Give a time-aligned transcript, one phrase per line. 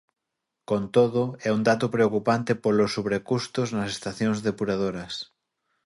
[0.69, 5.13] Con todo, é un dato preocupante polos sobrecustos nas estacións depuradoras.